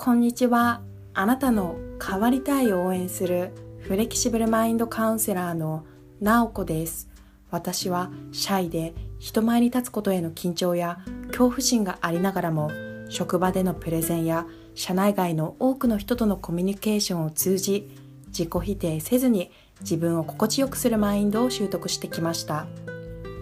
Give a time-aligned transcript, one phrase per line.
[0.00, 0.80] こんにちは。
[1.12, 3.50] あなたの変わりたいを応援する
[3.80, 5.84] フレキシブルマインドカウンセラーの
[6.20, 7.08] なおこです。
[7.50, 12.70] 私はシャイで人前に立つことへの緊張や恐怖心がありながらも
[13.08, 17.90] 職場でのプレゼンや社内外の多くの人とのコミュニケーションを通じ
[18.28, 22.68] 自己否定せずに自分を心地よくするマインドを習得してきました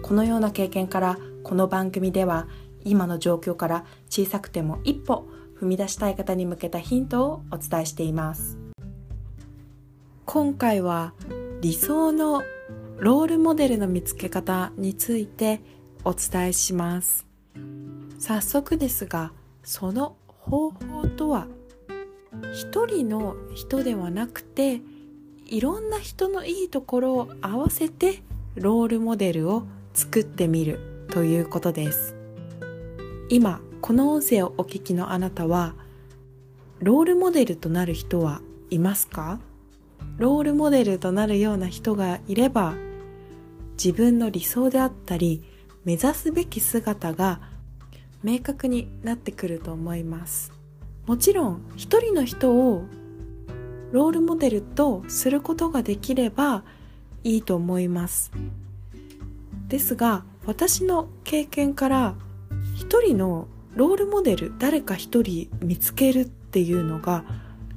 [0.01, 2.47] このような経験からこの番組では
[2.83, 5.27] 今の状況から小さくても一歩
[5.59, 8.57] 踏み出したい方に向けたヒントをお伝えしています。
[10.25, 11.13] 今回は
[11.61, 12.43] 理想の
[12.97, 15.61] ロールモデルの見つけ方について
[16.03, 17.25] お伝えします。
[18.19, 19.31] 早速ですが
[19.63, 21.47] その方法とは
[22.53, 24.81] 一人の人ではなくて
[25.45, 28.21] いろんな人のいいところを合わせて
[28.55, 32.15] ロールモデルを作ってみるということです。
[33.29, 35.73] 今この音声をお聞きのあなたは
[36.79, 39.39] ロールモデルとなる人はいますか？
[40.17, 42.73] ロールモデルとなるような人がいれば
[43.81, 45.41] 自分の理想であったり
[45.85, 47.39] 目指すべき姿が
[48.23, 50.51] 明確になってくると思います。
[51.05, 52.83] もちろん一人の人を
[53.93, 56.65] ロールモデルとすることができれば
[57.23, 58.33] いいと思います。
[59.69, 62.15] ですが私の経験から
[62.75, 67.23] 一人のロールモデル誰か一人見つけるっていうのが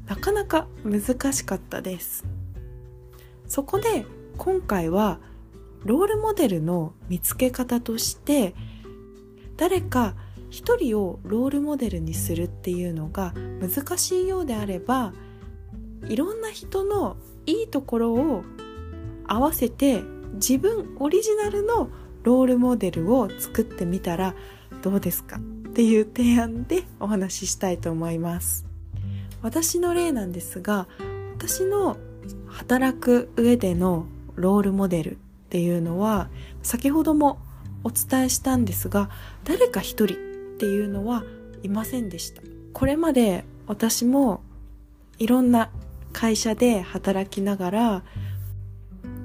[0.06, 2.24] なかなか難しかったです。
[3.46, 4.06] そこで
[4.38, 5.18] 今回は
[5.84, 8.54] ロールモデルの見つけ方として
[9.56, 10.14] 誰か
[10.48, 15.12] 一人をロールモデルにするっていうのが難しいようであれば
[16.08, 18.44] いろんな人のいいところを
[19.26, 20.02] 合わせて
[20.34, 21.90] 自分オリジナルの
[22.22, 24.34] ロールモデルを作ってみたら
[24.82, 25.40] どうですか？
[25.70, 28.66] っていう提案でお話ししたいと思います。
[29.40, 30.88] 私の例なんですが
[31.36, 31.96] 私の
[32.48, 35.16] 働く上でのロールモデルっ
[35.48, 36.28] ていうのは
[36.62, 37.38] 先ほども
[37.84, 39.10] お伝えしたんですが
[39.44, 40.16] 誰か一人っ
[40.58, 41.24] ていうのは
[41.62, 42.42] いませんでした。
[42.72, 44.42] これまで私も
[45.18, 45.70] いろんな
[46.12, 48.02] 会社で働きながら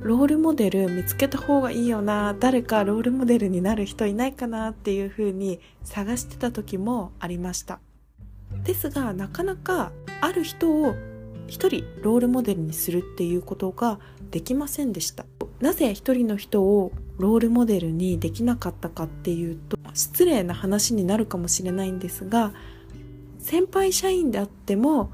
[0.06, 7.80] ロールモデル見つけた方がいいよな誰かロールモデルになる人いないかなっていうふうに探してた時もありました。
[8.64, 10.94] ですがなかなかある人を
[11.48, 13.98] 一人ロールモデルにするっていうことが
[14.30, 15.26] できませんでした。
[15.60, 22.54] なぜ一人の人をロールモデルにできなかったかっていうと失礼な話になるかもしれないんですが
[23.40, 25.10] 先輩社員であっても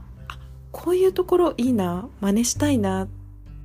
[0.73, 3.07] こういうところいいな真似したいな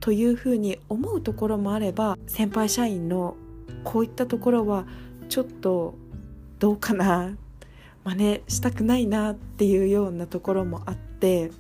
[0.06, 3.36] というふうに思うところもあれば先輩社員の
[3.82, 4.86] こういったところは
[5.28, 5.96] ちょっと
[6.60, 7.36] どうかな
[8.04, 11.50] 真似したくないなっていうようなところもあって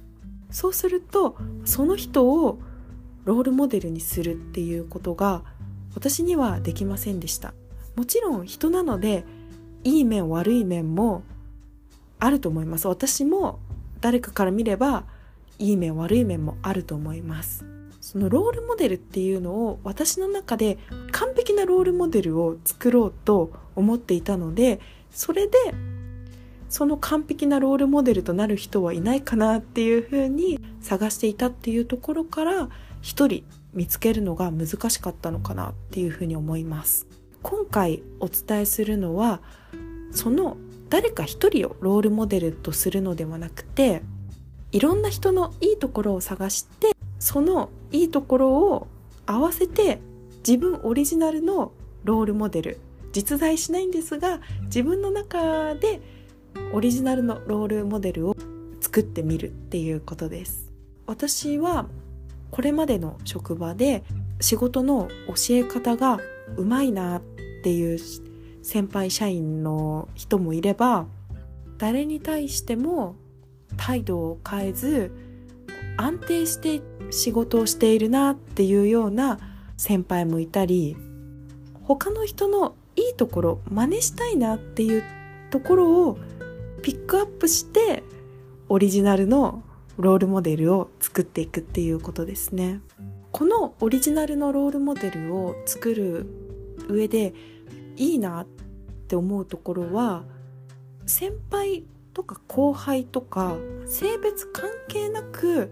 [0.52, 2.60] そうするとその人を
[3.24, 5.42] ロールモデルにするっていうことが
[5.96, 7.52] 私にはできませんでした。
[7.96, 9.24] もちろん人なので
[9.82, 11.24] いい面悪い面も
[12.20, 12.86] あると思います。
[12.86, 13.58] 私も
[14.00, 15.02] 誰かから見れば
[15.58, 17.75] いい面悪い面もあると思います。
[18.06, 20.78] そのロールモデルっていうのを私の中で
[21.10, 24.78] 完璧なロールモデルを作ろうと思っていたので
[25.10, 25.58] それで
[26.68, 32.68] その完璧なロールモデルとなる人はいないかなっていうふうに探していたっていうところから
[33.02, 33.42] 一人
[33.74, 37.08] 見つけるのが難しかったのかなっていうふうに思います。
[37.42, 39.40] 今回お伝えするのは
[40.12, 40.56] その
[40.90, 44.02] 誰か一人をロールモデルとするのではなくて
[44.70, 46.95] いろんな人のいいところを探して
[47.26, 48.86] そのいいところを
[49.26, 50.00] 合わせて
[50.46, 51.72] 自分オリジナルの
[52.04, 52.78] ロールモデル
[53.10, 56.00] 実在しないんですが自分の中で
[56.72, 58.36] オリジナルのロールモデルを
[58.80, 60.70] 作ってみるっていうことです。
[61.04, 61.86] 私は
[62.52, 64.04] これまでの職場で
[64.40, 66.20] 仕事の教え方が
[66.56, 67.22] うまいなっ
[67.64, 67.98] ていう
[68.62, 71.08] 先輩社員の人もいれば
[71.76, 73.16] 誰に対しても
[73.76, 75.10] 態度を変えず
[75.96, 79.38] 安定して仕事をしているなっていうような
[79.76, 80.96] 先輩もいたり
[81.82, 85.04] 他の人のいいところ真似したいなっていう
[85.50, 86.18] ところを
[86.82, 88.02] ピックアップして
[88.68, 89.62] オリジナルの
[89.96, 92.80] ロールモデルを作っていくっていうことですね。
[93.32, 96.26] このオリジナルのロールモデルを作る
[96.88, 97.34] 上で
[97.96, 98.46] いいなっ
[99.08, 100.24] て思うところは
[101.06, 103.56] 先輩とか後輩とか
[103.86, 105.70] 性別関係なく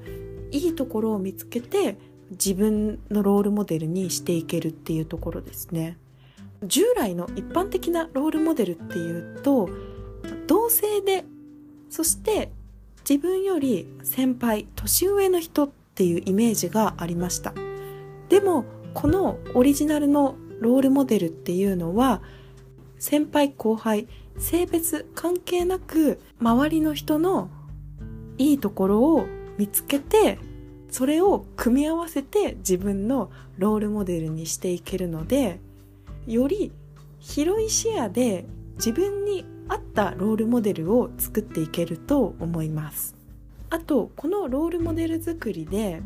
[0.50, 1.98] いいところを見つけて
[2.30, 5.98] 自分のロールモデルにしていけるっていうところですね。
[6.62, 9.68] 従来の一般的なロールモデルっていうと
[10.46, 11.24] 同性で
[11.90, 12.50] そして
[13.08, 17.52] 自分より先輩年上の人っていうイメージがありました。
[18.28, 18.64] でも
[18.94, 22.22] このオリジナルのロールモデルっていうのは
[22.98, 24.08] 先輩後輩
[24.38, 27.50] 性別関係なく周りの人の
[28.38, 29.26] いいところを
[29.58, 30.38] 見つけて
[30.90, 35.60] それを組み合わせて自分のロールモデルにしていけるので
[36.26, 36.72] より
[37.18, 38.44] 広い視野で
[38.76, 43.14] 自分に合ったロールモデルを作っていけると思います。
[43.70, 46.02] あとこのロールモデル作りで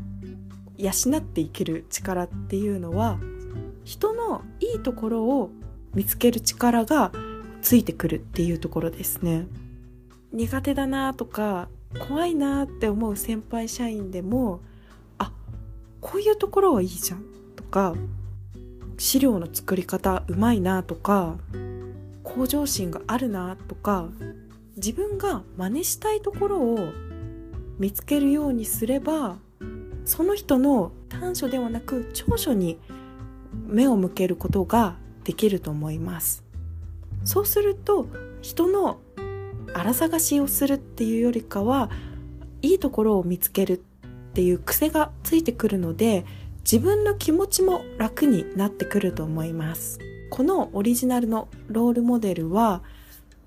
[0.76, 3.18] 養っていける力っていうのは
[3.84, 5.50] 人のいいところを
[5.92, 7.12] 見つける力が
[7.60, 9.46] ついてくるっていうところですね。
[10.32, 14.60] 苦手だなとか怖いなって思う先輩社員でも
[15.18, 15.32] あ
[16.00, 17.24] こういうところはいいじゃん
[17.56, 17.94] とか
[18.98, 21.36] 資料の作り方うまいなとか
[22.24, 24.08] 向上心があるなとか
[24.76, 26.92] 自分が真似したいところを
[27.78, 29.38] 見つけるようにすれば
[30.04, 32.78] その人の短所ではなく長所に
[33.66, 36.44] 目を向けることができると思います。
[37.24, 38.08] そうすると
[38.40, 39.00] 人の
[39.74, 41.90] 荒探しをするっていうよりかは
[42.62, 43.76] いいところを見つけるっ
[44.34, 46.24] ていう癖がついてくるので
[46.60, 49.98] 自分の気持ちも楽になってくると思います。
[50.30, 52.82] このオリジナルのロールモデルは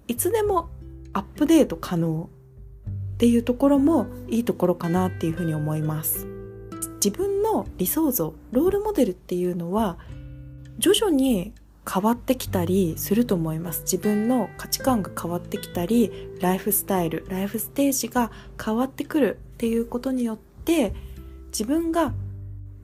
[0.08, 0.70] いつでも
[1.14, 2.30] アップデート可能
[2.90, 6.26] っていうところもいいところかなっていうふうに思います。
[6.96, 9.98] 自分の理想像ロールモデルっていうのは
[10.80, 11.54] 徐々に
[11.90, 13.82] 変わってきたりすると思います。
[13.82, 18.32] 自分の価値観が変わってきたりライフスタイルライフステージが
[18.64, 20.94] 変わってくるっていうことによって
[21.48, 22.14] 自分が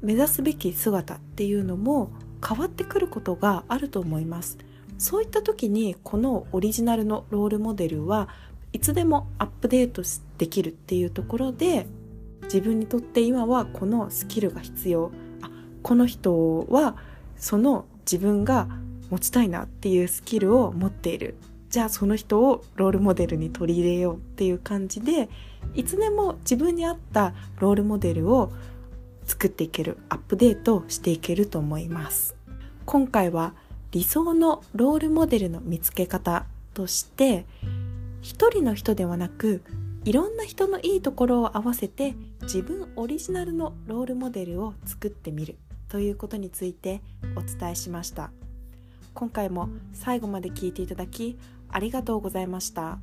[0.01, 2.11] 目指すべき姿っていうのも
[2.47, 4.57] 変わってくることがあると思います。
[4.97, 8.29] そういった時にこのオリジナルのロールモデルは
[8.73, 10.01] いつでもアップデート
[10.37, 11.85] できるっていうところで
[12.43, 15.11] 自分にとって今はこのスキルが必要。
[15.41, 15.51] あ
[15.83, 16.95] この人は
[17.37, 18.67] その自分が
[19.09, 21.35] 持ちたいなっていうスキルを持っている。
[21.69, 25.27] じゃあその人をロールモデルに取り入れようっていう感じで
[25.75, 28.53] いつでも自分に合ったロールモデルを
[29.25, 32.35] 作っていけるアップデートしていけると思います。
[32.85, 33.53] 今回は
[33.91, 37.45] 理想のロールモデルの見つけ方として
[38.21, 39.61] 一人の人ではなく
[40.05, 45.57] いろんな人のいいところを合わせて自分オリジナルのロールモデルを作ってみる
[45.89, 47.01] ということについて
[47.35, 48.31] お伝えしました。
[49.17, 52.99] 今回も最後まで聞いていただきありがとうございました。